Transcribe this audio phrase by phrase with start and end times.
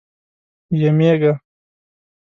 [0.81, 1.33] یمېږه.